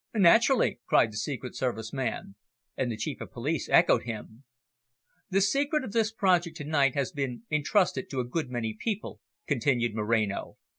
[0.15, 2.33] "Naturally," cried the Secret Service man.
[2.75, 4.45] And the Chief of Police echoed him.
[5.29, 9.19] "The secret of this project to night has been entrusted to a good many people,"
[9.45, 10.57] continued Moreno.